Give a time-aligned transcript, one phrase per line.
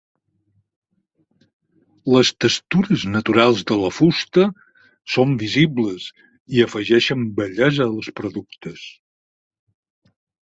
[2.13, 4.45] Les textures naturals de la fusta
[5.17, 6.07] són visibles
[6.57, 8.89] i afegeixen bellesa als productes.